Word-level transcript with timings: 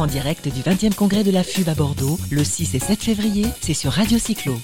En 0.00 0.06
direct 0.06 0.48
du 0.48 0.62
20e 0.62 0.94
congrès 0.94 1.24
de 1.24 1.30
la 1.30 1.44
FUB 1.44 1.68
à 1.68 1.74
Bordeaux, 1.74 2.18
le 2.30 2.42
6 2.42 2.74
et 2.74 2.78
7 2.78 3.02
février, 3.02 3.44
c'est 3.60 3.74
sur 3.74 3.92
Radio 3.92 4.18
Cyclo. 4.18 4.58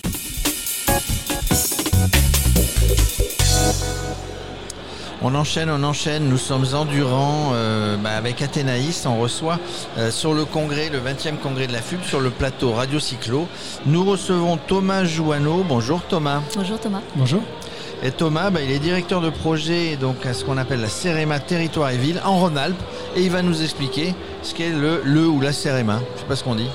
On 5.21 5.35
enchaîne, 5.35 5.69
on 5.69 5.83
enchaîne. 5.83 6.27
Nous 6.31 6.39
sommes 6.39 6.65
endurants 6.73 7.51
euh, 7.53 7.99
bah, 7.99 8.13
avec 8.17 8.41
Athénaïs. 8.41 9.05
On 9.05 9.21
reçoit 9.21 9.59
euh, 9.99 10.11
sur 10.11 10.33
le 10.33 10.47
congrès, 10.47 10.89
le 10.89 11.01
20e 11.01 11.37
congrès 11.37 11.67
de 11.67 11.75
la 11.75 11.83
FUB, 11.83 12.03
sur 12.03 12.21
le 12.21 12.31
plateau 12.31 12.73
Radio 12.73 12.99
Cyclo. 12.99 13.47
Nous 13.85 14.07
recevons 14.07 14.57
Thomas 14.57 15.05
Jouanneau. 15.05 15.67
Bonjour 15.69 16.01
Thomas. 16.09 16.41
Bonjour 16.55 16.81
Thomas. 16.81 17.03
Bonjour. 17.15 17.43
Et 18.03 18.11
Thomas, 18.11 18.51
bah, 18.51 18.61
il 18.63 18.71
est 18.71 18.79
directeur 18.79 19.21
de 19.21 19.31
projet 19.31 19.97
donc 19.97 20.27
à 20.27 20.35
ce 20.35 20.45
qu'on 20.45 20.59
appelle 20.59 20.81
la 20.81 20.89
CEREMA 20.89 21.39
Territoire 21.41 21.91
et 21.91 21.97
Ville 21.97 22.21
en 22.25 22.39
Rhône-Alpes. 22.39 22.81
Et 23.17 23.23
il 23.23 23.31
va 23.31 23.43
nous 23.43 23.63
expliquer 23.63 24.15
ce 24.43 24.55
qu'est 24.55 24.71
le, 24.71 25.01
le 25.05 25.27
ou 25.27 25.41
la 25.41 25.53
CEREMA. 25.53 26.01
Je 26.15 26.21
sais 26.21 26.27
pas 26.27 26.37
ce 26.37 26.45
qu'on 26.45 26.55
dit. 26.55 26.69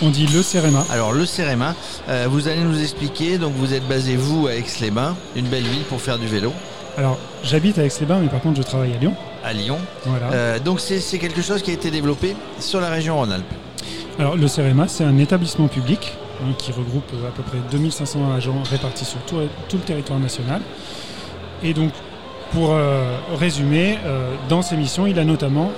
On 0.00 0.08
dit 0.08 0.26
le 0.26 0.42
CEREMA. 0.42 0.84
Alors 0.90 1.12
le 1.12 1.26
CEREMA, 1.26 1.74
euh, 2.08 2.26
vous 2.28 2.48
allez 2.48 2.62
nous 2.62 2.80
expliquer. 2.80 3.38
Donc 3.38 3.52
vous 3.56 3.74
êtes 3.74 3.86
basé 3.86 4.16
vous 4.16 4.46
à 4.46 4.54
Aix-les-Bains, 4.54 5.14
une 5.36 5.46
belle 5.46 5.64
ville 5.64 5.84
pour 5.84 6.00
faire 6.00 6.18
du 6.18 6.26
vélo. 6.26 6.52
Alors, 6.96 7.18
j'habite 7.42 7.78
à 7.78 7.84
Aix-les-Bains, 7.84 8.18
mais 8.20 8.28
par 8.28 8.40
contre, 8.40 8.58
je 8.58 8.66
travaille 8.66 8.94
à 8.94 8.98
Lyon. 8.98 9.14
À 9.44 9.52
Lyon. 9.52 9.78
Voilà. 10.04 10.32
Euh, 10.32 10.58
donc 10.58 10.80
c'est 10.80 11.00
c'est 11.00 11.18
quelque 11.18 11.42
chose 11.42 11.62
qui 11.62 11.70
a 11.70 11.74
été 11.74 11.90
développé 11.90 12.34
sur 12.58 12.80
la 12.80 12.88
région 12.88 13.16
Rhône-Alpes. 13.18 13.44
Alors, 14.18 14.36
le 14.36 14.46
CEREMA, 14.48 14.88
c'est 14.88 15.04
un 15.04 15.18
établissement 15.18 15.68
public 15.68 16.16
hein, 16.42 16.52
qui 16.58 16.72
regroupe 16.72 17.10
euh, 17.14 17.28
à 17.28 17.30
peu 17.30 17.42
près 17.42 17.58
2500 17.70 18.32
agents 18.32 18.62
répartis 18.70 19.04
sur 19.04 19.20
tout, 19.20 19.36
le 19.38 19.78
territoire 19.80 20.18
national. 20.18 20.60
Et 21.62 21.74
donc, 21.74 21.92
pour 22.52 22.72
euh, 22.72 23.16
résumer, 23.34 23.98
euh, 24.04 24.34
dans 24.48 24.62
ses 24.62 24.76
missions, 24.76 25.06
il 25.06 25.18
a 25.18 25.24
notamment 25.24 25.70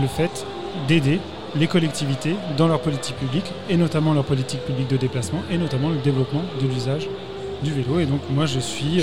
le 0.00 0.06
fait 0.06 0.46
d'aider 0.88 1.20
les 1.54 1.66
collectivités 1.68 2.36
dans 2.56 2.68
leur 2.68 2.80
politique 2.80 3.16
publique, 3.16 3.50
et 3.70 3.76
notamment 3.76 4.12
leur 4.12 4.24
politique 4.24 4.60
publique 4.60 4.88
de 4.88 4.96
déplacement, 4.96 5.42
et 5.50 5.56
notamment 5.56 5.88
le 5.88 5.96
développement 5.96 6.42
de 6.60 6.66
l'usage 6.66 7.08
du 7.62 7.72
vélo. 7.72 8.00
Et 8.00 8.06
donc, 8.06 8.20
moi, 8.30 8.46
je 8.46 8.60
suis. 8.60 9.02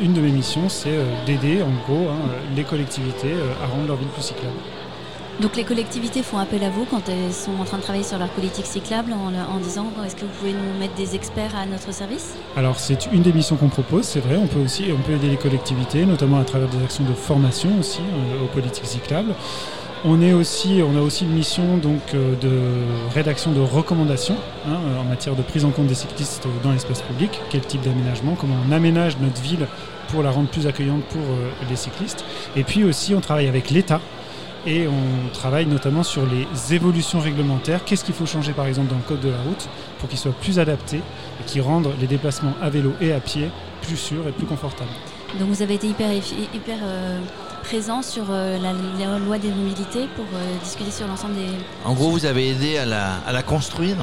une 0.00 0.14
de 0.14 0.22
mes 0.22 0.30
missions, 0.30 0.70
c'est 0.70 0.98
d'aider, 1.26 1.60
en 1.60 1.74
gros, 1.84 2.08
hein, 2.08 2.30
les 2.56 2.64
collectivités 2.64 3.34
à 3.62 3.66
rendre 3.66 3.88
leur 3.88 3.96
ville 3.96 4.08
plus 4.08 4.22
cyclable. 4.22 4.56
Donc 5.40 5.56
les 5.56 5.64
collectivités 5.64 6.22
font 6.22 6.36
appel 6.36 6.62
à 6.62 6.68
vous 6.68 6.84
quand 6.84 7.08
elles 7.08 7.32
sont 7.32 7.52
en 7.58 7.64
train 7.64 7.78
de 7.78 7.82
travailler 7.82 8.04
sur 8.04 8.18
leur 8.18 8.28
politique 8.28 8.66
cyclable 8.66 9.14
en, 9.14 9.58
disant 9.58 9.86
est-ce 10.04 10.14
que 10.14 10.26
vous 10.26 10.32
pouvez 10.38 10.52
nous 10.52 10.78
mettre 10.78 10.94
des 10.96 11.14
experts 11.14 11.56
à 11.56 11.64
notre 11.64 11.94
service? 11.94 12.34
Alors 12.58 12.78
c'est 12.78 13.06
une 13.10 13.22
des 13.22 13.32
missions 13.32 13.56
qu'on 13.56 13.68
propose, 13.70 14.04
c'est 14.04 14.20
vrai, 14.20 14.36
on 14.36 14.46
peut 14.46 14.58
aussi 14.58 14.86
on 14.92 15.00
peut 15.00 15.12
aider 15.12 15.30
les 15.30 15.38
collectivités, 15.38 16.04
notamment 16.04 16.38
à 16.38 16.44
travers 16.44 16.68
des 16.68 16.82
actions 16.84 17.04
de 17.04 17.14
formation 17.14 17.70
aussi 17.78 18.00
euh, 18.00 18.44
aux 18.44 18.48
politiques 18.48 18.84
cyclables. 18.84 19.34
On, 20.04 20.20
a 20.22 20.34
aussi 20.34 20.78
une 20.78 21.32
mission 21.32 21.76
donc, 21.78 22.00
euh, 22.14 22.34
de 22.40 23.12
rédaction 23.14 23.52
de 23.52 23.60
recommandations 23.60 24.36
hein, 24.66 24.72
euh, 24.72 25.00
en 25.00 25.04
matière 25.04 25.36
de 25.36 25.42
prise 25.42 25.64
en 25.64 25.70
compte 25.70 25.86
des 25.86 25.94
cyclistes 25.94 26.46
dans 26.62 26.72
l'espace 26.72 27.00
public, 27.00 27.40
quel 27.48 27.62
type 27.62 27.80
d'aménagement, 27.80 28.34
comment 28.34 28.56
on 28.68 28.72
aménage 28.72 29.16
notre 29.18 29.40
ville 29.40 29.66
pour 30.08 30.22
la 30.22 30.30
rendre 30.30 30.48
plus 30.48 30.66
accueillante 30.66 31.04
pour 31.04 31.22
les 31.68 31.76
cyclistes. 31.76 32.24
Et 32.56 32.64
puis 32.64 32.84
aussi 32.84 33.14
on 33.14 33.20
travaille 33.20 33.48
avec 33.48 33.70
l'État 33.70 34.00
et 34.66 34.86
on 34.86 35.28
travaille 35.32 35.66
notamment 35.66 36.02
sur 36.02 36.22
les 36.26 36.74
évolutions 36.74 37.20
réglementaires. 37.20 37.84
Qu'est-ce 37.84 38.04
qu'il 38.04 38.14
faut 38.14 38.26
changer 38.26 38.52
par 38.52 38.66
exemple 38.66 38.88
dans 38.88 38.96
le 38.96 39.02
code 39.02 39.20
de 39.20 39.30
la 39.30 39.38
route 39.38 39.68
pour 39.98 40.08
qu'il 40.08 40.18
soit 40.18 40.32
plus 40.32 40.58
adapté 40.58 40.98
et 40.98 41.44
qui 41.46 41.60
rendent 41.60 41.90
les 42.00 42.06
déplacements 42.06 42.54
à 42.62 42.70
vélo 42.70 42.92
et 43.00 43.12
à 43.12 43.20
pied 43.20 43.50
plus 43.82 43.96
sûrs 43.96 44.26
et 44.28 44.32
plus 44.32 44.46
confortables? 44.46 44.90
Donc 45.38 45.48
vous 45.48 45.62
avez 45.62 45.74
été 45.74 45.86
hyper, 45.88 46.10
hyper 46.12 46.78
euh, 46.82 47.20
présent 47.62 48.02
sur 48.02 48.24
euh, 48.30 48.58
la, 48.58 48.72
la 48.72 49.18
loi 49.18 49.38
des 49.38 49.48
mobilités 49.48 50.08
pour 50.16 50.24
euh, 50.34 50.58
discuter 50.62 50.90
sur 50.90 51.06
l'ensemble 51.06 51.34
des... 51.34 51.46
En 51.84 51.94
gros, 51.94 52.10
vous 52.10 52.26
avez 52.26 52.50
aidé 52.50 52.78
à 52.78 52.84
la, 52.84 53.14
à 53.26 53.32
la 53.32 53.42
construire. 53.42 53.96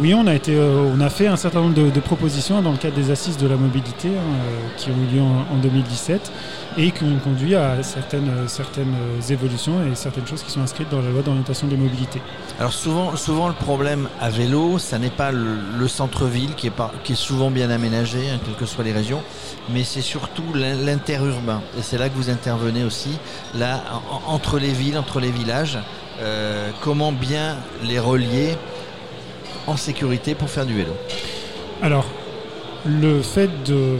Oui, 0.00 0.12
on 0.12 0.26
a, 0.26 0.34
été, 0.34 0.54
euh, 0.56 0.92
on 0.94 1.00
a 1.00 1.08
fait 1.08 1.28
un 1.28 1.36
certain 1.36 1.60
nombre 1.60 1.74
de, 1.74 2.00
propositions 2.00 2.60
dans 2.62 2.72
le 2.72 2.76
cadre 2.78 2.96
des 2.96 3.10
assises 3.10 3.36
de 3.36 3.46
la 3.46 3.56
mobilité 3.56 4.08
hein, 4.08 4.20
euh, 4.20 4.68
qui 4.76 4.90
ont 4.90 4.94
eu 4.94 5.14
lieu 5.16 5.22
en, 5.22 5.54
en 5.54 5.56
2017 5.62 6.32
et 6.76 6.90
qui 6.90 7.04
ont 7.04 7.16
conduit 7.22 7.54
à 7.54 7.82
certaines, 7.82 8.28
euh, 8.28 9.32
évolutions 9.32 9.74
et 9.90 9.94
certaines 9.94 10.26
choses 10.26 10.42
qui 10.42 10.50
sont 10.50 10.60
inscrites 10.60 10.88
dans 10.90 11.00
la 11.00 11.10
loi 11.10 11.22
d'orientation 11.22 11.68
des 11.68 11.76
mobilités. 11.76 12.20
Alors 12.58 12.72
souvent, 12.72 13.12
le 13.48 13.54
problème 13.54 14.08
à 14.20 14.30
vélo, 14.30 14.78
ça 14.78 14.98
n'est 14.98 15.10
pas 15.10 15.30
le, 15.30 15.56
le 15.78 15.88
centre-ville 15.88 16.54
qui 16.56 16.66
est, 16.66 17.14
souvent 17.14 17.50
bien 17.50 17.70
aménagé, 17.70 18.18
hein, 18.30 18.38
quelles 18.44 18.56
que 18.56 18.66
soient 18.66 18.84
les 18.84 18.92
régions, 18.92 19.22
mais 19.72 19.84
c'est 19.84 20.00
surtout 20.02 20.44
l'in- 20.54 20.74
l'interurbain. 20.74 21.62
Et 21.78 21.82
c'est 21.82 21.98
là 21.98 22.08
que 22.08 22.14
vous 22.16 22.30
intervenez 22.30 22.82
aussi, 22.84 23.18
là, 23.54 23.82
en- 23.92 24.30
en- 24.32 24.34
entre 24.34 24.58
les 24.58 24.72
villes, 24.72 24.98
entre 24.98 25.20
les 25.20 25.30
villages, 25.30 25.78
comment 26.80 27.10
bien 27.10 27.56
les 27.82 27.98
relier 27.98 28.56
en 29.66 29.76
sécurité 29.76 30.34
pour 30.34 30.48
faire 30.50 30.66
du 30.66 30.74
vélo. 30.74 30.92
Alors, 31.82 32.06
le 32.86 33.22
fait 33.22 33.50
de 33.64 33.96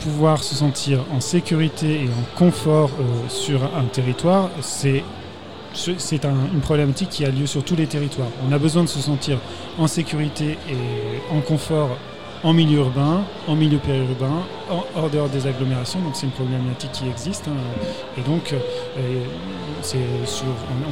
pouvoir 0.00 0.42
se 0.42 0.54
sentir 0.54 1.00
en 1.14 1.20
sécurité 1.20 2.02
et 2.02 2.08
en 2.08 2.38
confort 2.38 2.90
euh, 3.00 3.28
sur 3.28 3.62
un 3.64 3.84
territoire, 3.84 4.50
c'est 4.60 5.02
un- 6.24 6.34
une 6.52 6.60
problématique 6.60 7.08
qui 7.10 7.24
a 7.24 7.30
lieu 7.30 7.46
sur 7.46 7.64
tous 7.64 7.76
les 7.76 7.86
territoires. 7.86 8.28
On 8.48 8.52
a 8.52 8.58
besoin 8.58 8.82
de 8.84 8.88
se 8.88 9.00
sentir 9.00 9.38
en 9.78 9.86
sécurité 9.86 10.58
et 10.68 11.34
en 11.34 11.40
confort 11.40 11.96
en 12.44 12.52
milieu 12.52 12.78
urbain, 12.78 13.24
en 13.48 13.56
milieu 13.56 13.78
périurbain, 13.78 14.42
en, 14.70 14.84
hors 14.94 15.10
dehors 15.10 15.28
des 15.30 15.46
agglomérations. 15.46 16.00
Donc 16.00 16.14
c'est 16.14 16.26
une 16.26 16.32
problématique 16.32 16.92
qui 16.92 17.08
existe. 17.08 17.48
hein. 17.48 17.56
Et 18.18 18.20
donc 18.20 18.52
euh, 18.52 19.24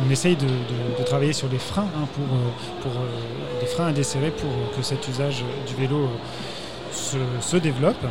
on, 0.07 0.11
essaye 0.11 0.37
de, 0.37 1.05
travailler 1.05 1.35
sur 1.35 1.49
les 1.49 1.59
freins 1.59 1.89
hein, 1.97 2.09
pour, 2.15 2.25
euh, 2.25 2.97
euh, 2.97 3.61
des 3.61 3.67
freins 3.67 3.89
à 3.89 3.93
desserrer 3.93 4.31
pour 4.31 4.51
que 4.77 4.83
cet 4.83 5.07
usage 5.09 5.45
du 5.69 5.75
vélo 5.75 6.09
se, 6.93 7.17
se 7.41 7.57
développe. 7.57 8.05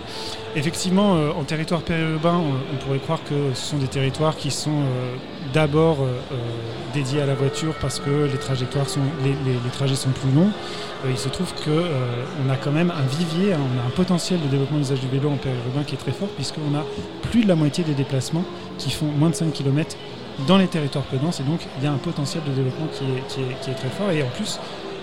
Effectivement, 0.55 1.15
euh, 1.15 1.31
en 1.31 1.43
territoire 1.43 1.81
périurbain, 1.81 2.35
on, 2.39 2.77
pourrait 2.85 2.99
croire 2.99 3.19
que 3.23 3.53
ce 3.53 3.61
sont 3.71 3.77
des 3.77 3.87
territoires 3.87 4.35
qui 4.35 4.51
sont 4.51 4.71
euh, 4.71 5.15
d'abord 5.53 5.97
euh, 6.01 6.19
dédiés 6.93 7.21
à 7.21 7.25
la 7.25 7.35
voiture 7.35 7.73
parce 7.79 7.99
que 7.99 8.27
les 8.29 8.37
trajets 8.37 8.65
sont 9.95 10.09
plus 10.09 10.31
longs. 10.31 10.49
Il 11.09 11.17
se 11.17 11.29
trouve 11.29 11.53
que 11.65 11.69
euh, 11.69 11.89
on 12.45 12.49
a 12.51 12.55
quand 12.57 12.71
même 12.71 12.91
un 12.91 13.01
vivier, 13.17 13.53
hein, 13.53 13.59
on 13.75 13.79
a 13.81 13.87
un 13.87 13.89
potentiel 13.91 14.39
de 14.41 14.47
développement 14.47 14.77
de 14.77 14.83
l'usage 14.83 14.99
du 14.99 15.07
vélo 15.07 15.29
en 15.29 15.37
périurbain 15.37 15.83
qui 15.85 15.95
est 15.95 15.97
très 15.97 16.11
fort 16.11 16.27
puisqu'on 16.29 16.75
a 16.77 16.83
plus 17.31 17.43
de 17.43 17.47
la 17.47 17.55
moitié 17.55 17.83
des 17.83 17.93
déplacements 17.93 18.43
qui 18.77 18.91
font 18.91 19.07
moins 19.07 19.29
de 19.29 19.35
5 19.35 19.51
km 19.53 19.95
dans 20.47 20.57
les 20.57 20.67
territoires 20.67 21.05
denses 21.21 21.39
et 21.39 21.43
donc 21.43 21.61
il 21.79 21.83
y 21.83 21.87
a 21.87 21.91
un 21.91 21.97
potentiel 21.97 22.43
de 22.43 22.51
développement 22.51 22.87
qui 22.93 23.03
est, 23.05 23.27
qui 23.27 23.41
est- 23.41 23.55
qui 23.61 23.69
est 23.71 23.73
très 23.73 23.89
fort 23.89 24.11
et 24.11 24.21
en 24.23 24.27
plus 24.27 24.59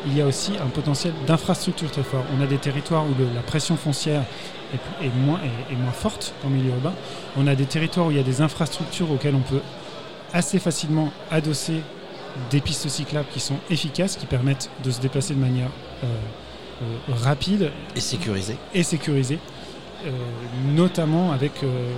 il 0.06 0.16
y 0.16 0.20
a 0.22 0.26
aussi 0.26 0.52
un 0.62 0.68
potentiel 0.68 1.12
d'infrastructure 1.26 1.90
très 1.90 2.02
fort. 2.02 2.24
On 2.38 2.42
a 2.42 2.46
des 2.46 2.58
territoires 2.58 3.04
où 3.04 3.14
le- 3.18 3.28
la 3.34 3.42
pression 3.42 3.76
foncière 3.76 4.22
est, 5.02 5.08
moins, 5.16 5.38
est- 5.42 5.72
est 5.72 5.76
moins 5.76 5.92
forte 5.92 6.34
en 6.44 6.48
milieu 6.50 6.70
urbain. 6.70 6.92
On 7.36 7.46
a 7.46 7.54
des 7.54 7.66
territoires 7.66 8.06
où 8.06 8.10
il 8.10 8.16
y 8.16 8.20
a 8.20 8.24
des 8.24 8.40
infrastructures 8.40 9.10
auxquelles 9.10 9.34
on 9.34 9.40
peut 9.40 9.60
assez 10.32 10.58
facilement 10.58 11.10
adosser 11.30 11.80
des 12.50 12.60
pistes 12.60 12.88
cyclables 12.88 13.28
qui 13.32 13.40
sont 13.40 13.56
efficaces, 13.70 14.16
qui 14.16 14.26
permettent 14.26 14.70
de 14.84 14.90
se 14.90 15.00
déplacer 15.00 15.34
de 15.34 15.40
manière 15.40 15.70
euh, 16.04 16.06
euh, 16.82 17.14
rapide 17.24 17.70
Et 17.96 18.00
sécurisé. 18.00 18.56
et 18.74 18.82
sécurisée, 18.84 19.38
euh, 20.06 20.10
notamment 20.74 21.32
avec 21.32 21.62
euh, 21.62 21.92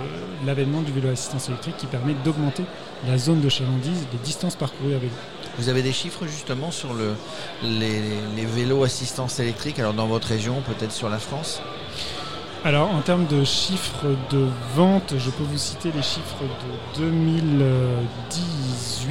l'avènement 0.45 0.81
du 0.81 0.91
vélo 0.91 1.09
à 1.09 1.11
assistance 1.11 1.49
électrique 1.49 1.77
qui 1.77 1.87
permet 1.87 2.13
d'augmenter 2.23 2.63
la 3.07 3.17
zone 3.17 3.41
de 3.41 3.49
chalandise, 3.49 4.05
les 4.11 4.19
distances 4.19 4.55
parcourues 4.55 4.95
à 4.95 4.99
vélo. 4.99 5.13
Vous 5.57 5.69
avez 5.69 5.81
des 5.81 5.91
chiffres 5.91 6.25
justement 6.27 6.71
sur 6.71 6.93
le, 6.93 7.13
les, 7.63 8.01
les 8.35 8.45
vélos 8.45 8.83
assistance 8.83 9.39
électrique, 9.39 9.79
alors 9.79 9.93
dans 9.93 10.07
votre 10.07 10.27
région, 10.27 10.61
peut-être 10.61 10.93
sur 10.93 11.09
la 11.09 11.19
France? 11.19 11.61
Alors, 12.63 12.93
en 12.93 13.01
termes 13.01 13.25
de 13.25 13.43
chiffres 13.43 14.15
de 14.29 14.47
vente, 14.75 15.15
je 15.17 15.31
peux 15.31 15.43
vous 15.43 15.57
citer 15.57 15.91
les 15.91 16.03
chiffres 16.03 16.43
de 16.99 17.05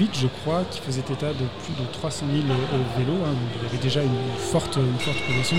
2018, 0.01 0.21
je 0.21 0.27
crois, 0.43 0.63
qui 0.71 0.81
faisaient 0.81 1.01
état 1.01 1.29
de 1.29 1.47
plus 1.65 1.75
de 1.79 1.85
300 1.93 2.27
000 2.33 2.45
euh, 2.49 2.55
vélos. 2.99 3.19
hein. 3.25 3.33
Donc, 3.33 3.51
il 3.57 3.63
y 3.65 3.67
avait 3.69 3.79
déjà 3.83 4.03
une 4.03 4.17
forte, 4.39 4.77
une 4.77 4.99
forte 4.99 5.19
progression, 5.25 5.57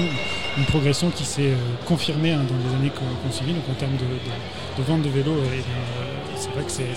une 0.57 0.65
progression 0.65 1.09
qui 1.11 1.25
s'est 1.25 1.51
euh, 1.51 1.55
confirmée 1.85 2.31
hein, 2.31 2.41
dans 2.47 2.55
les 2.69 2.75
années 2.75 2.89
qu'on 2.91 3.05
qu'on 3.27 3.31
suivit. 3.33 3.53
Donc, 3.53 3.63
en 3.69 3.73
termes 3.75 3.95
de, 3.97 4.05
de- 4.05 4.77
de 4.77 4.83
vente 4.87 5.01
de 5.03 5.09
vélos, 5.09 5.31
euh, 5.31 5.45
euh, 5.45 5.59
c'est 6.35 6.49
vrai 6.51 6.63
que 6.63 6.71
c'est 6.71 6.83
un, 6.83 6.87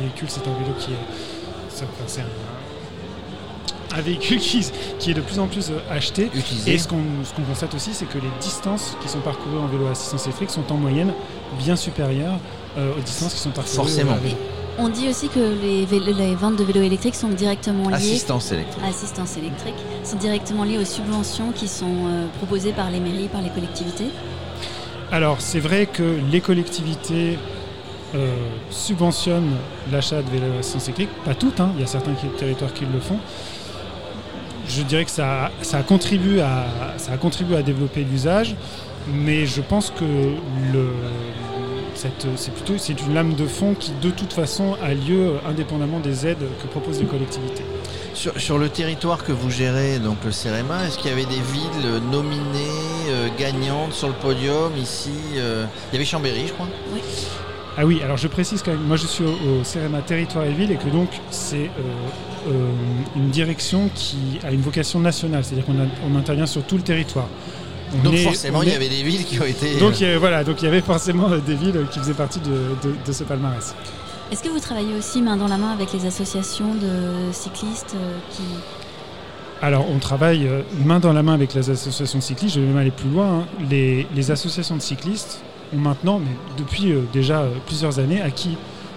véhicule, 0.00 0.28
c'est 0.30 0.46
un 0.48 0.54
vélo 0.58 0.72
qui 0.78 0.92
est. 0.92 0.96
enfin, 2.04 2.22
un, 3.96 4.00
véhicule 4.00 4.38
qui, 4.38 4.66
qui 4.98 5.10
est 5.10 5.14
de 5.14 5.20
plus 5.20 5.38
en 5.38 5.46
plus 5.48 5.70
acheté. 5.90 6.30
Utilisé. 6.34 6.72
Et 6.74 6.78
ce 6.78 6.88
qu'on 6.88 7.02
constate 7.48 7.74
aussi, 7.74 7.92
c'est 7.94 8.06
que 8.06 8.18
les 8.18 8.30
distances 8.40 8.96
qui 9.02 9.08
sont 9.08 9.20
parcourues 9.20 9.58
en 9.58 9.66
vélo 9.66 9.86
à 9.86 9.90
assistance 9.90 10.24
électrique 10.26 10.50
sont 10.50 10.70
en 10.72 10.76
moyenne 10.76 11.12
bien 11.58 11.76
supérieures 11.76 12.38
euh, 12.78 12.92
aux 12.96 13.00
distances 13.00 13.34
qui 13.34 13.40
sont 13.40 13.50
parcourues 13.50 13.76
Forcément. 13.76 14.12
à 14.12 14.16
vélo. 14.16 14.36
On 14.78 14.90
dit 14.90 15.08
aussi 15.08 15.28
que 15.28 15.40
les, 15.40 16.34
ventes 16.34 16.56
de 16.56 16.64
vélos 16.64 16.82
électriques 16.82 17.14
sont 17.14 17.28
directement 17.28 17.88
liées... 17.88 17.94
Assistance 17.94 18.52
électrique. 18.52 18.84
Assistance 18.86 19.36
électrique, 19.38 19.74
sont 20.04 20.16
directement 20.16 20.64
liées 20.64 20.78
aux 20.78 20.84
subventions 20.84 21.52
qui 21.52 21.66
sont 21.66 21.86
euh, 21.86 22.26
proposées 22.36 22.72
par 22.72 22.90
les 22.90 23.00
mairies, 23.00 23.28
par 23.28 23.40
les 23.40 23.48
collectivités. 23.48 24.08
Alors, 25.10 25.40
c'est 25.40 25.60
vrai 25.60 25.86
que 25.86 26.18
les 26.30 26.40
collectivités 26.40 27.38
euh, 28.14 28.34
subventionnent 28.70 29.56
l'achat 29.90 30.20
de 30.20 30.28
vélos 30.28 30.52
à 30.56 30.58
assistance 30.58 30.84
cyclique. 30.84 31.10
Pas 31.24 31.34
toutes, 31.34 31.58
hein, 31.60 31.70
il 31.74 31.80
y 31.80 31.84
a 31.84 31.86
certains 31.86 32.12
territoires 32.36 32.72
qui 32.74 32.84
le 32.84 33.00
font. 33.00 33.18
Je 34.68 34.82
dirais 34.82 35.04
que 35.04 35.10
ça, 35.10 35.50
ça, 35.62 35.82
contribue 35.82 36.40
à, 36.40 36.66
ça 36.98 37.12
a 37.12 37.16
contribué 37.16 37.56
à 37.56 37.62
développer 37.62 38.04
l'usage, 38.04 38.56
mais 39.08 39.46
je 39.46 39.60
pense 39.60 39.90
que 39.90 40.04
le, 40.04 40.90
c'est 41.96 42.52
plutôt 42.52 42.74
c'est 42.78 43.00
une 43.00 43.14
lame 43.14 43.34
de 43.34 43.46
fond 43.46 43.74
qui 43.74 43.92
de 44.02 44.10
toute 44.10 44.32
façon 44.32 44.76
a 44.82 44.94
lieu 44.94 45.34
indépendamment 45.48 46.00
des 46.00 46.26
aides 46.26 46.44
que 46.62 46.66
proposent 46.68 47.00
les 47.00 47.06
collectivités. 47.06 47.64
Sur, 48.14 48.56
le 48.56 48.70
territoire 48.70 49.24
que 49.24 49.32
vous 49.32 49.50
gérez, 49.50 49.98
donc 49.98 50.16
le 50.24 50.32
CEREMA, 50.32 50.86
est-ce 50.86 50.96
qu'il 50.96 51.10
y 51.10 51.12
avait 51.12 51.26
des 51.26 51.34
villes 51.34 52.02
nominées, 52.10 53.10
euh, 53.10 53.28
gagnantes 53.38 53.92
sur 53.92 54.08
le 54.08 54.14
podium 54.14 54.72
ici 54.78 55.10
euh, 55.36 55.66
Il 55.90 55.94
y 55.94 55.96
avait 55.96 56.06
Chambéry, 56.06 56.46
je 56.46 56.52
crois 56.54 56.66
Oui. 56.94 57.00
Ah 57.76 57.84
oui, 57.84 58.00
alors 58.02 58.16
je 58.16 58.26
précise 58.26 58.62
quand 58.62 58.70
même, 58.70 58.84
moi 58.84 58.96
je 58.96 59.06
suis 59.06 59.22
au, 59.22 59.62
CEREMA 59.62 60.00
Territoire 60.00 60.46
et 60.46 60.52
Ville 60.52 60.72
et 60.72 60.76
que 60.76 60.88
donc 60.88 61.10
c'est 61.30 61.70
euh, 62.48 62.70
une 63.16 63.28
direction 63.28 63.90
qui 63.94 64.40
a 64.44 64.50
une 64.50 64.62
vocation 64.62 64.98
nationale, 64.98 65.44
c'est-à-dire 65.44 65.66
qu'on 65.66 66.16
intervient 66.16 66.46
sur 66.46 66.62
tout 66.62 66.76
le 66.78 66.82
territoire. 66.82 67.28
Donc 68.02 68.16
forcément, 68.16 68.62
il 68.62 68.68
y 68.70 68.74
avait 68.74 68.88
des 68.88 69.02
villes 69.02 69.24
qui 69.24 69.40
ont 69.40 69.44
été... 69.44 69.78
Donc 69.78 70.02
voilà, 70.18 70.44
donc 70.44 70.62
il 70.62 70.64
y 70.64 70.68
avait 70.68 70.80
forcément 70.80 71.28
des 71.28 71.54
villes 71.54 71.86
qui 71.90 71.98
faisaient 71.98 72.14
partie 72.14 72.40
de 72.40 73.12
ce 73.12 73.24
palmarès. 73.24 73.74
Est-ce 74.32 74.42
que 74.42 74.48
vous 74.48 74.58
travaillez 74.58 74.92
aussi 74.96 75.22
main 75.22 75.36
dans 75.36 75.46
la 75.46 75.56
main 75.56 75.70
avec 75.70 75.92
les 75.92 76.04
associations 76.04 76.74
de 76.74 77.30
cyclistes 77.30 77.94
euh, 77.94 78.18
qui... 78.32 78.42
Alors, 79.62 79.86
on 79.88 80.00
travaille 80.00 80.48
euh, 80.48 80.62
main 80.84 80.98
dans 80.98 81.12
la 81.12 81.22
main 81.22 81.34
avec 81.34 81.54
les 81.54 81.70
associations 81.70 82.18
de 82.18 82.24
cyclistes. 82.24 82.56
Je 82.56 82.60
vais 82.60 82.66
même 82.66 82.76
aller 82.76 82.90
plus 82.90 83.08
loin. 83.08 83.42
Hein. 83.42 83.46
Les, 83.70 84.30
associations 84.32 84.76
de 84.76 84.82
cyclistes 84.82 85.42
ont 85.72 85.78
maintenant, 85.78 86.18
mais 86.18 86.34
depuis 86.58 86.90
euh, 86.90 87.02
déjà 87.12 87.44
plusieurs 87.66 88.00
années, 88.00 88.20
acquis 88.20 88.56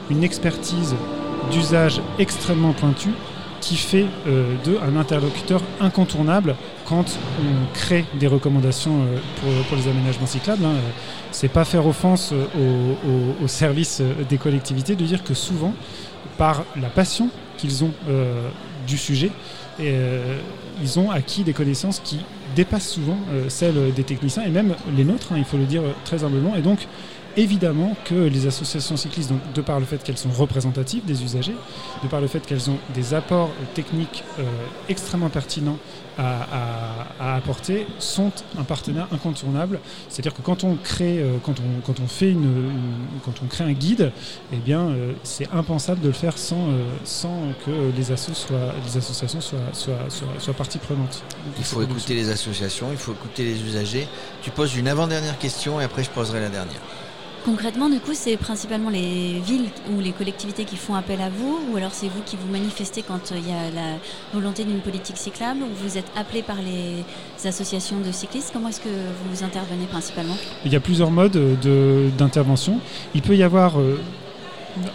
une 0.09 0.23
expertise 0.23 0.95
d'usage 1.51 2.01
extrêmement 2.17 2.73
pointue 2.73 3.13
qui 3.61 3.75
fait 3.75 4.05
d'eux 4.63 4.79
un 4.81 4.95
interlocuteur 4.95 5.61
incontournable 5.79 6.55
quand 6.85 7.17
on 7.39 7.73
crée 7.73 8.05
des 8.19 8.27
recommandations 8.27 9.05
pour, 9.41 9.77
les 9.77 9.87
aménagements 9.87 10.25
cyclables. 10.25 10.65
Hein 10.65 10.73
c'est 11.31 11.47
pas 11.47 11.65
faire 11.65 11.85
offense 11.85 12.33
au, 12.33 13.47
service 13.47 14.01
des 14.29 14.37
collectivités 14.37 14.95
de 14.95 15.05
dire 15.05 15.23
que 15.23 15.33
souvent, 15.33 15.73
par 16.37 16.63
la 16.79 16.89
passion 16.89 17.29
qu'ils 17.57 17.83
ont 17.83 17.91
euh, 18.09 18.49
du 18.87 18.97
sujet, 18.97 19.31
euh, 19.79 20.37
ils 20.81 20.99
ont 20.99 21.11
acquis 21.11 21.43
des 21.43 21.53
connaissances 21.53 21.99
qui 21.99 22.19
dépassent 22.55 22.89
souvent 22.89 23.17
euh, 23.31 23.49
celles 23.49 23.93
des 23.93 24.03
techniciens 24.03 24.43
et 24.43 24.49
même 24.49 24.75
les 24.95 25.03
nôtres, 25.03 25.33
hein, 25.33 25.35
il 25.37 25.45
faut 25.45 25.57
le 25.57 25.65
dire 25.65 25.81
très 26.05 26.23
humblement. 26.23 26.55
Et 26.55 26.61
donc, 26.61 26.87
évidemment 27.37 27.95
que 28.05 28.15
les 28.15 28.47
associations 28.47 28.97
cyclistes, 28.97 29.29
donc, 29.29 29.39
de 29.53 29.61
par 29.61 29.79
le 29.79 29.85
fait 29.85 30.03
qu'elles 30.03 30.17
sont 30.17 30.31
représentatives 30.31 31.05
des 31.05 31.23
usagers, 31.23 31.55
de 32.03 32.07
par 32.07 32.21
le 32.21 32.27
fait 32.27 32.39
qu'elles 32.45 32.69
ont 32.69 32.77
des 32.93 33.13
apports 33.13 33.51
techniques 33.73 34.23
euh, 34.39 34.43
extrêmement 34.87 35.29
pertinents 35.29 35.77
à, 36.21 37.35
apporter, 37.37 37.87
sont 37.97 38.33
un 38.57 38.65
partenaire 38.65 39.07
incontournable. 39.13 39.79
C'est-à-dire 40.09 40.33
que 40.33 40.41
quand 40.41 40.65
on 40.65 40.75
crée, 40.75 41.19
euh, 41.19 41.37
quand, 41.41 41.55
on, 42.01 42.07
fait 42.07 42.29
une, 42.29 42.71
quand 43.23 43.35
on 43.41 43.45
crée 43.45 43.63
un 43.63 43.71
guide, 43.71 44.11
eh 44.51 44.57
bien, 44.57 44.89
euh, 44.89 45.13
c'est 45.23 45.49
impensable 45.53 46.01
de 46.01 46.07
le 46.07 46.13
faire 46.13 46.37
sans, 46.37 46.67
sans 47.05 47.39
que 47.65 47.71
les, 47.95 48.03
soient, 48.03 48.73
les 48.85 48.97
associations 48.97 49.39
soient, 49.39 49.59
soient, 49.71 50.09
soient, 50.09 50.27
soient 50.39 50.53
partie 50.53 50.77
prenante. 50.77 51.23
Il 51.57 51.63
faut 51.63 51.81
écouter 51.81 52.15
les 52.15 52.29
associations, 52.29 52.87
il 52.91 52.97
faut 52.97 53.13
écouter 53.13 53.45
les 53.45 53.61
usagers. 53.63 54.05
Tu 54.41 54.51
poses 54.51 54.75
une 54.75 54.89
avant-dernière 54.89 55.39
question 55.39 55.79
et 55.79 55.85
après 55.85 56.03
je 56.03 56.09
poserai 56.09 56.41
la 56.41 56.49
dernière. 56.49 56.81
Concrètement, 57.45 57.89
du 57.89 57.99
coup, 57.99 58.13
c'est 58.13 58.35
principalement 58.37 58.89
les 58.89 59.39
villes 59.39 59.69
ou 59.91 59.99
les 59.99 60.11
collectivités 60.11 60.65
qui 60.65 60.75
font 60.75 60.95
appel 60.95 61.21
à 61.21 61.29
vous, 61.29 61.59
ou 61.71 61.77
alors 61.77 61.93
c'est 61.93 62.07
vous 62.07 62.21
qui 62.25 62.35
vous 62.35 62.51
manifestez 62.51 63.01
quand 63.01 63.31
euh, 63.31 63.37
il 63.37 63.47
y 63.47 63.53
a 63.53 63.71
la 63.73 63.97
volonté 64.33 64.65
d'une 64.65 64.81
politique 64.81 65.17
cyclable, 65.17 65.61
ou 65.63 65.67
vous 65.83 65.97
êtes 65.97 66.11
appelé 66.17 66.43
par 66.43 66.57
les 66.57 67.47
associations 67.47 67.99
de 67.99 68.11
cyclistes? 68.11 68.51
Comment 68.51 68.69
est-ce 68.69 68.81
que 68.81 68.89
vous 69.29 69.43
intervenez 69.43 69.85
principalement? 69.85 70.35
Il 70.65 70.73
y 70.73 70.75
a 70.75 70.79
plusieurs 70.79 71.11
modes 71.11 71.37
d'intervention. 72.17 72.79
Il 73.15 73.21
peut 73.21 73.37
y 73.37 73.43
avoir 73.43 73.79
euh, 73.79 73.99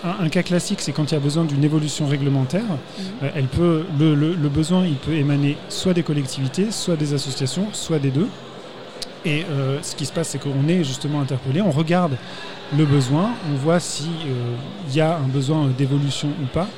un, 0.05 0.29
cas 0.29 0.43
classique, 0.43 0.81
c'est 0.81 0.93
quand 0.93 1.11
il 1.11 1.15
y 1.15 1.17
a 1.17 1.21
besoin 1.21 1.45
d'une 1.45 1.65
évolution 1.65 2.07
réglementaire. 2.07 2.65
Mmh. 2.65 3.03
Euh, 3.23 3.31
elle 3.35 3.47
peut, 3.47 3.85
le 3.99 4.49
besoin, 4.49 4.85
il 4.85 4.97
peut 4.97 5.15
émaner 5.15 5.57
soit 5.71 5.95
des 5.95 6.03
collectivités, 6.03 6.71
soit 6.71 6.97
des 6.97 7.15
associations, 7.15 7.69
soit 7.73 7.99
des 7.99 8.11
deux. 8.11 8.29
Et 9.25 9.45
euh, 9.45 9.79
ce 9.83 9.97
qui 9.97 10.05
se 10.05 10.13
passe, 10.13 10.29
c'est 10.29 10.39
qu'on 10.39 10.69
est 10.69 10.85
justement 10.85 11.21
interpellé, 11.21 11.63
on 11.63 11.71
regarde 11.71 12.17
le 12.77 12.85
besoin, 12.85 13.31
on 13.51 13.57
voit 13.57 13.81
s'il 13.81 14.09
euh, 14.27 14.57
y 14.95 15.01
a 15.01 15.17
un 15.17 15.29
besoin 15.29 15.69
d'évolution 15.69 16.29
ou 16.43 16.47
pas. 16.47 16.69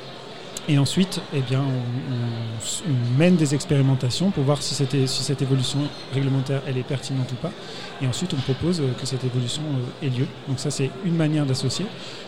Et 0.69 0.77
ensuite, 0.77 1.21
eh 1.33 1.39
bien, 1.39 1.61
on, 1.61 3.17
mène 3.17 3.35
des 3.35 3.55
expérimentations 3.55 4.31
pour 4.31 4.43
voir 4.43 4.61
si, 4.61 4.75
si 4.75 5.23
cette 5.23 5.41
évolution 5.41 5.79
réglementaire 6.13 6.61
elle 6.67 6.77
est 6.77 6.83
pertinente 6.83 7.31
ou 7.31 7.35
pas. 7.35 7.51
Et 8.01 8.07
ensuite, 8.07 8.33
on 8.33 8.41
propose 8.41 8.81
que 8.99 9.05
cette 9.05 9.23
évolution 9.23 9.61
euh, 9.63 10.05
ait 10.05 10.09
lieu. 10.09 10.27
Donc 10.47 10.59
ça, 10.59 10.69
c'est 10.69 10.91
une 11.05 11.15
manière 11.15 11.45
d'associer. 11.45 11.85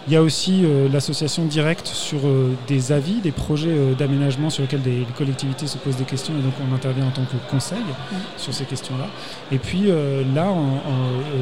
Il 0.07 0.13
y 0.13 0.15
a 0.15 0.21
aussi 0.21 0.61
euh, 0.63 0.87
l'association 0.91 1.45
directe 1.45 1.87
sur 1.87 2.19
euh, 2.25 2.53
des 2.67 2.91
avis, 2.91 3.21
des 3.21 3.31
projets 3.31 3.93
d'aménagement 3.97 4.49
sur 4.49 4.63
lesquels 4.63 4.81
des, 4.81 4.99
les 4.99 5.05
collectivités 5.17 5.67
se 5.67 5.77
posent 5.77 5.97
des 5.97 6.05
questions 6.05 6.33
et 6.37 6.41
donc 6.41 6.53
on 6.67 6.73
intervient 6.73 7.05
en 7.05 7.11
tant 7.11 7.25
que 7.25 7.37
conseil 7.51 7.79
mmh. 7.79 8.15
sur 8.37 8.53
ces 8.53 8.65
questions-là. 8.65 9.07
Et 9.51 9.57
puis 9.57 9.91
là, 10.33 10.47
en, 10.49 10.79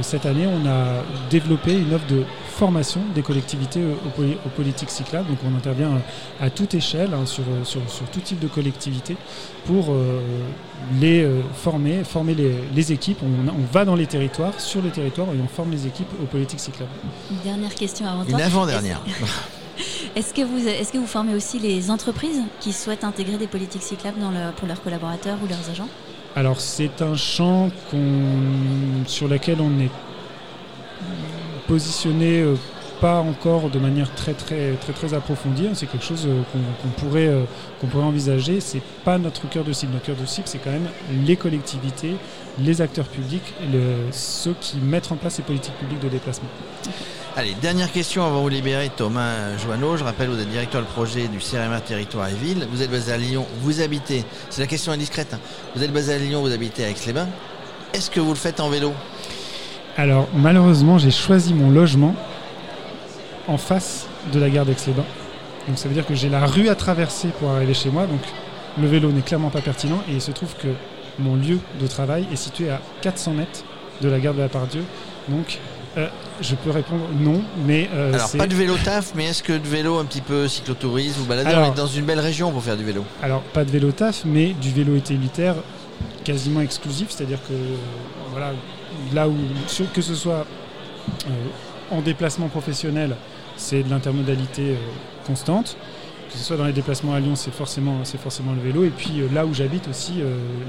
cette 0.01 0.25
année, 0.25 0.47
on 0.47 0.67
a 0.67 1.03
développé 1.29 1.73
une 1.73 1.93
offre 1.93 2.07
de 2.07 2.23
formation 2.57 3.01
des 3.13 3.21
collectivités 3.21 3.81
aux, 3.83 4.49
politiques 4.49 4.89
cyclables. 4.89 5.27
Donc 5.27 5.37
on 5.45 5.55
intervient 5.55 5.91
à 6.41 6.49
toute 6.49 6.73
échelle 6.73 7.13
hein, 7.13 7.25
sur, 7.25 7.43
sur, 7.63 7.81
tout 8.11 8.19
type 8.19 8.39
de 8.39 8.47
collectivité 8.47 9.15
pour 9.65 9.93
les 10.99 11.23
euh, 11.23 11.41
former, 11.53 12.03
former 12.03 12.35
les, 12.73 12.91
équipes. 12.91 13.19
On, 13.23 13.73
va 13.73 13.85
dans 13.85 13.95
les 13.95 14.07
territoires, 14.07 14.59
sur 14.59 14.81
les 14.81 14.89
territoires, 14.89 15.27
et 15.27 15.39
on 15.43 15.47
forme 15.47 15.71
les 15.71 15.85
équipes 15.85 16.11
aux 16.21 16.25
politiques 16.25 16.59
cyclables. 16.59 16.91
Une 17.29 17.37
dernière 17.43 17.75
question 17.75 18.07
avant 18.07 18.23
Une 18.23 18.41
avant-dernière. 18.41 19.01
Est-ce 20.15 20.33
que, 20.33 20.41
vous, 20.41 20.67
est 20.67 20.91
que 20.91 20.97
vous 20.97 21.05
formez 21.05 21.35
aussi 21.35 21.59
les 21.59 21.91
entreprises 21.91 22.41
qui 22.59 22.73
souhaitent 22.73 23.03
intégrer 23.03 23.37
des 23.37 23.45
politiques 23.45 23.83
cyclables 23.83 24.19
dans 24.19 24.31
pour 24.55 24.67
leurs 24.67 24.81
collaborateurs 24.81 25.37
ou 25.43 25.47
leurs 25.47 25.69
agents? 25.69 25.89
Alors 26.35 26.59
c'est 26.59 27.01
un 27.01 27.15
champ 27.15 27.69
sur 29.05 29.27
lequel 29.27 29.57
on 29.59 29.79
est 29.79 29.89
positionné 31.67 32.41
euh, 32.41 32.55
pas 32.99 33.19
encore 33.19 33.69
de 33.69 33.77
manière 33.77 34.13
très 34.15 34.33
très 34.33 34.73
très 34.73 34.93
très 34.93 35.13
approfondie. 35.13 35.67
Hein. 35.67 35.73
C'est 35.75 35.85
quelque 35.85 36.05
chose 36.05 36.25
euh, 36.27 36.41
qu'on 36.81 36.89
pourrait 36.89 37.27
euh, 37.27 37.43
qu'on 37.79 37.87
pourrait 37.87 38.05
envisager. 38.05 38.59
C'est 38.59 38.81
pas 39.03 39.17
notre 39.17 39.47
cœur 39.49 39.63
de 39.63 39.73
cible. 39.73 39.93
Notre 39.93 40.05
cœur 40.05 40.15
de 40.15 40.25
cible, 40.25 40.47
c'est 40.47 40.57
quand 40.57 40.71
même 40.71 40.87
les 41.25 41.35
collectivités, 41.35 42.15
les 42.59 42.81
acteurs 42.81 43.07
publics, 43.07 43.53
ceux 44.11 44.55
qui 44.59 44.77
mettent 44.77 45.11
en 45.11 45.15
place 45.15 45.35
ces 45.35 45.43
politiques 45.43 45.75
publiques 45.75 45.99
de 45.99 46.09
déplacement. 46.09 46.49
Allez, 47.35 47.53
dernière 47.61 47.91
question 47.91 48.25
avant 48.25 48.37
de 48.37 48.41
vous 48.41 48.49
libérer, 48.49 48.89
Thomas 48.89 49.55
Joanneau. 49.57 49.95
Je 49.95 50.03
rappelle, 50.03 50.29
vous 50.29 50.39
êtes 50.39 50.49
directeur 50.49 50.81
de 50.81 50.87
projet 50.87 51.27
du 51.27 51.37
CRMA 51.37 51.81
Territoire 51.81 52.29
et 52.29 52.33
Ville. 52.33 52.67
Vous 52.71 52.81
êtes 52.81 52.89
basé 52.89 53.11
à 53.11 53.17
Lyon, 53.17 53.45
vous 53.61 53.79
habitez, 53.79 54.25
c'est 54.49 54.61
la 54.61 54.65
question 54.65 54.91
indiscrète, 54.91 55.35
hein. 55.35 55.39
vous 55.75 55.83
êtes 55.83 55.93
basé 55.93 56.15
à 56.15 56.17
Lyon, 56.17 56.41
vous 56.41 56.51
habitez 56.51 56.83
à 56.83 56.89
Aix-les-Bains. 56.89 57.27
Est-ce 57.93 58.09
que 58.09 58.19
vous 58.19 58.29
le 58.29 58.39
faites 58.39 58.59
en 58.59 58.69
vélo? 58.69 58.91
Alors, 59.97 60.27
malheureusement, 60.35 60.99
j'ai 60.99 61.09
choisi 61.09 61.55
mon 61.55 61.71
logement 61.71 62.13
en 63.47 63.57
face 63.57 64.05
de 64.31 64.39
la 64.39 64.49
gare 64.49 64.65
d'Aix-les-Bains. 64.65 65.03
Donc 65.67 65.79
ça 65.79 65.87
veut 65.87 65.95
dire 65.95 66.05
que 66.05 66.13
j'ai 66.13 66.29
la 66.29 66.45
rue 66.45 66.69
à 66.69 66.75
traverser 66.75 67.29
pour 67.39 67.49
arriver 67.49 67.73
chez 67.73 67.89
moi. 67.89 68.05
Donc 68.05 68.21
le 68.79 68.87
vélo 68.87 69.11
n'est 69.11 69.21
clairement 69.21 69.49
pas 69.49 69.61
pertinent. 69.61 70.01
Et 70.07 70.13
il 70.13 70.21
se 70.21 70.31
trouve 70.31 70.53
que 70.55 70.67
mon 71.17 71.35
lieu 71.35 71.59
de 71.81 71.87
travail 71.87 72.27
est 72.31 72.35
situé 72.35 72.69
à 72.69 72.79
400 73.01 73.33
mètres 73.33 73.63
de 74.01 74.07
la 74.07 74.19
gare 74.19 74.35
de 74.35 74.41
la 74.41 74.49
Pardieu. 74.49 74.83
Donc 75.29 75.57
euh, 75.97 76.07
je 76.41 76.53
peux 76.53 76.69
répondre 76.69 77.03
non, 77.19 77.41
mais. 77.65 77.89
Euh, 77.95 78.13
alors, 78.13 78.31
pas 78.37 78.45
de 78.45 78.53
vélo 78.53 78.75
taf, 78.83 79.13
mais 79.15 79.25
est-ce 79.25 79.41
que 79.41 79.53
de 79.53 79.67
vélo 79.67 79.97
un 79.97 80.05
petit 80.05 80.21
peu 80.21 80.47
cyclotourisme 80.47 81.21
ou 81.23 81.25
baladeur 81.25 81.73
dans 81.73 81.87
une 81.87 82.05
belle 82.05 82.19
région 82.19 82.51
pour 82.51 82.63
faire 82.63 82.77
du 82.77 82.83
vélo? 82.83 83.03
Alors, 83.23 83.41
pas 83.41 83.65
de 83.65 83.71
vélo 83.71 83.91
taf, 83.91 84.23
mais 84.25 84.53
du 84.53 84.71
vélo 84.71 84.95
utilitaire 84.95 85.55
quasiment 86.23 86.61
exclusif, 86.61 87.07
c'est-à-dire 87.09 87.39
que 87.47 87.53
voilà, 88.31 88.51
là 89.13 89.27
où, 89.27 89.35
que 89.93 90.01
ce 90.01 90.15
soit 90.15 90.45
euh, 91.25 91.31
en 91.91 92.01
déplacement 92.01 92.47
professionnel 92.47 93.15
c'est 93.55 93.81
de 93.81 93.89
l'intermodalité 93.89 94.71
euh, 94.71 94.75
constante. 95.25 95.77
Que 96.31 96.37
ce 96.37 96.43
soit 96.43 96.57
dans 96.57 96.65
les 96.65 96.73
déplacements 96.73 97.13
à 97.13 97.21
Lyon, 97.21 97.35
c'est 97.35 97.53
forcément, 97.53 98.01
c'est 98.03 98.19
forcément 98.19 98.51
le 98.51 98.59
vélo. 98.61 98.83
Et 98.83 98.89
puis 98.89 99.21
euh, 99.21 99.29
là 99.33 99.45
où 99.45 99.53
j'habite 99.53 99.87
aussi, 99.87 100.21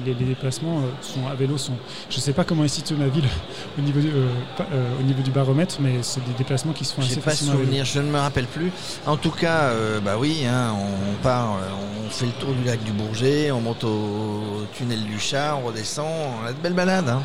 les, 0.07 0.15
déplacements 0.15 0.83
sont 1.03 1.27
à 1.27 1.35
vélo 1.35 1.59
sont. 1.59 1.73
Je 2.09 2.17
ne 2.17 2.21
sais 2.21 2.33
pas 2.33 2.45
comment 2.45 2.65
est 2.65 2.69
située 2.69 2.95
ma 2.95 3.09
ville 3.09 3.29
au 3.79 3.83
niveau 3.83 4.01
du, 4.01 4.09
au 4.09 5.03
niveau 5.03 5.21
du 5.21 5.33
baromètre, 5.33 5.79
mais 5.81 5.97
c'est 6.03 6.25
des 6.25 6.33
déplacements 6.39 6.73
qui 6.73 6.85
se 6.85 6.95
font 6.95 7.03
assez 7.03 7.21
pas 7.21 7.33
souvenir, 7.33 7.85
je 7.85 7.99
ne 7.99 8.09
me 8.09 8.19
rappelle 8.19 8.47
plus. 8.47 8.71
En 9.05 9.17
tout 9.17 9.33
cas, 9.33 9.73
bah 10.03 10.15
oui, 10.17 10.47
hein, 10.47 10.73
on 10.75 11.23
part, 11.25 11.59
on 12.07 12.09
fait 12.09 12.27
le 12.27 12.33
tour 12.33 12.55
du 12.55 12.63
lac 12.65 12.83
du 12.85 12.93
Bourget, 12.93 13.51
on 13.51 13.61
monte 13.61 13.83
au 13.83 14.65
tunnel 14.73 15.03
du 15.03 15.19
Chat, 15.19 15.59
on 15.61 15.67
redescend, 15.67 16.07
on 16.41 16.47
a 16.47 16.53
de 16.53 16.59
belles 16.59 16.73
balades. 16.73 17.09
Hein. 17.09 17.23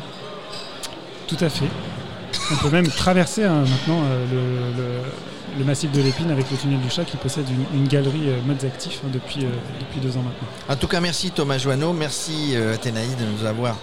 Tout 1.26 1.36
à 1.40 1.48
fait. 1.48 1.66
On 2.52 2.56
peut 2.56 2.70
même 2.70 2.88
traverser 2.88 3.44
hein, 3.44 3.60
maintenant 3.68 4.02
euh, 4.04 4.24
le, 4.30 4.82
le- 4.82 5.00
le 5.56 5.64
massif 5.64 5.92
de 5.92 6.02
l'épine 6.02 6.32
avec 6.32 6.50
le 6.50 6.56
tunnel 6.56 6.80
du 6.80 6.90
chat 6.90 7.04
qui 7.04 7.16
possède 7.16 7.46
une, 7.48 7.82
une 7.82 7.86
galerie 7.86 8.28
euh, 8.28 8.40
modes 8.44 8.64
actifs 8.64 9.00
hein, 9.04 9.08
depuis, 9.12 9.44
euh, 9.44 9.50
depuis 9.78 10.00
deux 10.00 10.16
ans 10.16 10.22
maintenant. 10.22 10.48
En 10.68 10.74
tout 10.74 10.88
cas, 10.88 10.98
merci 11.00 11.30
Thomas 11.30 11.58
Joanneau, 11.58 11.92
merci 11.92 12.54
euh, 12.56 12.74
Athénaïde 12.74 13.16
de 13.16 13.24
nous 13.24 13.46
avoir 13.46 13.76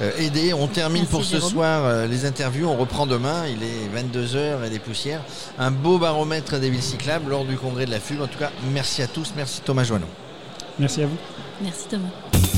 euh, 0.00 0.10
aidés. 0.16 0.54
On 0.54 0.68
termine 0.68 1.02
Merci, 1.02 1.10
pour 1.12 1.24
ce 1.26 1.32
Jérôme. 1.36 1.50
soir 1.50 1.84
euh, 1.84 2.06
les 2.06 2.24
interviews. 2.24 2.66
On 2.66 2.76
reprend 2.78 3.04
demain, 3.06 3.42
il 3.46 3.62
est 3.62 4.02
22h 4.02 4.64
et 4.66 4.70
des 4.70 4.78
poussières. 4.78 5.20
Un 5.58 5.70
beau 5.70 5.98
baromètre 5.98 6.58
des 6.58 6.70
villes 6.70 6.80
cyclables 6.82 7.28
lors 7.28 7.44
du 7.44 7.58
congrès 7.58 7.84
de 7.84 7.90
la 7.90 8.00
FUB. 8.00 8.22
En 8.22 8.26
tout 8.26 8.38
cas, 8.38 8.50
merci 8.72 9.02
à 9.02 9.06
tous, 9.06 9.34
merci 9.36 9.60
Thomas 9.62 9.84
Joanneau. 9.84 10.06
Merci 10.78 11.02
à 11.02 11.06
vous. 11.08 11.16
Merci 11.62 11.88
Thomas. 11.90 12.57